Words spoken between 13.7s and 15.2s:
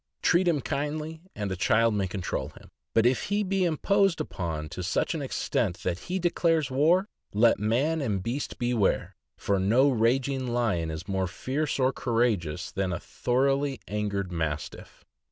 angry Mastiff.